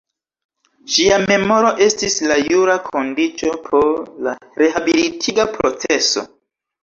Ŝia 0.93 1.17
memoro 1.31 1.69
estis 1.87 2.15
la 2.31 2.37
jura 2.53 2.77
kondiĉo 2.87 3.53
por 3.67 3.91
la 4.29 4.33
rehabilitiga 4.63 5.45
proceso. 5.59 6.25